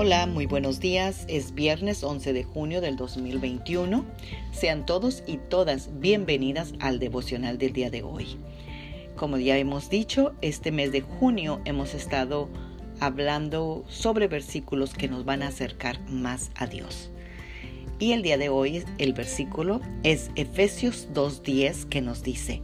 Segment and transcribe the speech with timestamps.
[0.00, 1.24] Hola, muy buenos días.
[1.26, 4.04] Es viernes 11 de junio del 2021.
[4.52, 8.38] Sean todos y todas bienvenidas al devocional del día de hoy.
[9.16, 12.48] Como ya hemos dicho, este mes de junio hemos estado
[13.00, 17.10] hablando sobre versículos que nos van a acercar más a Dios.
[17.98, 22.62] Y el día de hoy el versículo es Efesios 2.10 que nos dice,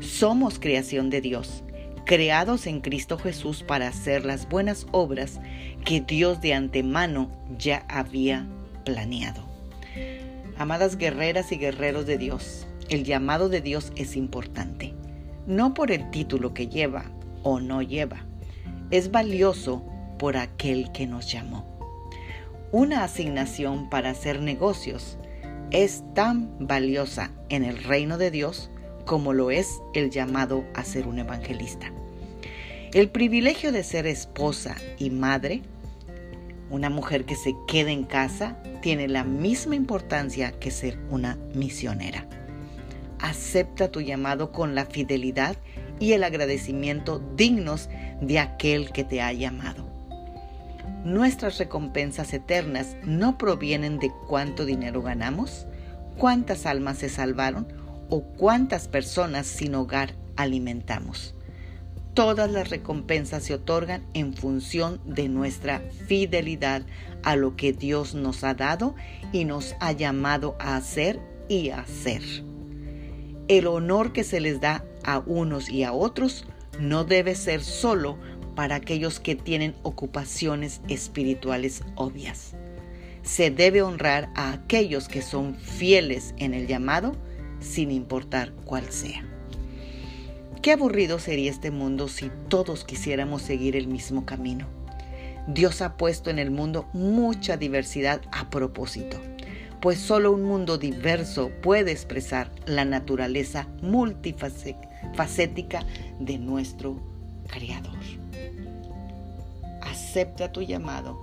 [0.00, 1.62] somos creación de Dios
[2.04, 5.40] creados en Cristo Jesús para hacer las buenas obras
[5.84, 8.46] que Dios de antemano ya había
[8.84, 9.44] planeado.
[10.58, 14.94] Amadas guerreras y guerreros de Dios, el llamado de Dios es importante,
[15.46, 17.04] no por el título que lleva
[17.42, 18.24] o no lleva,
[18.90, 19.84] es valioso
[20.18, 21.66] por aquel que nos llamó.
[22.70, 25.18] Una asignación para hacer negocios
[25.70, 28.70] es tan valiosa en el reino de Dios
[29.04, 31.92] como lo es el llamado a ser un evangelista.
[32.92, 35.62] El privilegio de ser esposa y madre,
[36.70, 42.26] una mujer que se queda en casa, tiene la misma importancia que ser una misionera.
[43.18, 45.56] Acepta tu llamado con la fidelidad
[46.00, 47.88] y el agradecimiento dignos
[48.20, 49.86] de aquel que te ha llamado.
[51.04, 55.66] Nuestras recompensas eternas no provienen de cuánto dinero ganamos,
[56.16, 57.81] cuántas almas se salvaron
[58.12, 61.34] o cuántas personas sin hogar alimentamos.
[62.12, 66.82] Todas las recompensas se otorgan en función de nuestra fidelidad
[67.22, 68.94] a lo que Dios nos ha dado
[69.32, 72.20] y nos ha llamado a hacer y a hacer.
[73.48, 76.44] El honor que se les da a unos y a otros
[76.78, 78.18] no debe ser solo
[78.54, 82.56] para aquellos que tienen ocupaciones espirituales obvias.
[83.22, 87.16] Se debe honrar a aquellos que son fieles en el llamado
[87.62, 89.24] sin importar cuál sea.
[90.60, 94.66] Qué aburrido sería este mundo si todos quisiéramos seguir el mismo camino.
[95.48, 99.16] Dios ha puesto en el mundo mucha diversidad a propósito,
[99.80, 105.84] pues solo un mundo diverso puede expresar la naturaleza multifacética
[106.20, 106.96] de nuestro
[107.48, 107.98] Creador.
[109.80, 111.18] Acepta tu llamado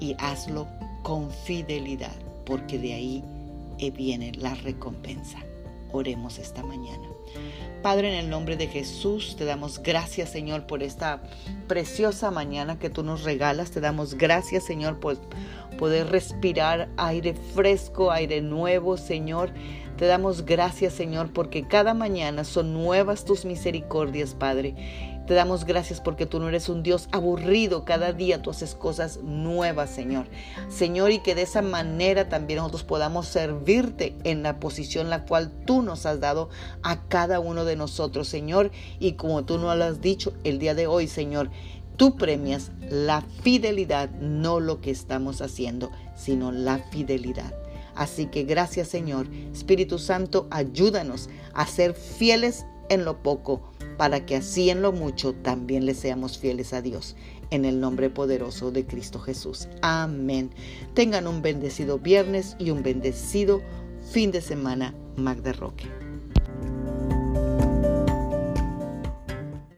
[0.00, 0.66] y hazlo
[1.04, 3.22] con fidelidad, porque de ahí
[3.94, 5.38] viene la recompensa.
[5.92, 7.08] Oremos esta mañana.
[7.82, 11.22] Padre, en el nombre de Jesús, te damos gracias, Señor, por esta
[11.68, 13.70] preciosa mañana que tú nos regalas.
[13.70, 15.18] Te damos gracias, Señor, por
[15.78, 19.52] poder respirar aire fresco, aire nuevo, Señor.
[19.96, 24.74] Te damos gracias, Señor, porque cada mañana son nuevas tus misericordias, Padre.
[25.26, 27.84] Te damos gracias porque tú no eres un Dios aburrido.
[27.84, 30.26] Cada día tú haces cosas nuevas, Señor.
[30.68, 35.50] Señor, y que de esa manera también nosotros podamos servirte en la posición la cual
[35.64, 36.50] tú nos has dado
[36.82, 38.70] a cada uno de nosotros, Señor.
[39.00, 41.50] Y como tú nos lo has dicho el día de hoy, Señor,
[41.96, 47.65] tú premias la fidelidad, no lo que estamos haciendo, sino la fidelidad.
[47.96, 49.26] Así que gracias Señor.
[49.52, 53.62] Espíritu Santo, ayúdanos a ser fieles en lo poco
[53.96, 57.16] para que así en lo mucho también le seamos fieles a Dios.
[57.50, 59.68] En el nombre poderoso de Cristo Jesús.
[59.82, 60.50] Amén.
[60.94, 63.62] Tengan un bendecido viernes y un bendecido
[64.10, 66.05] fin de semana, Magda Roque.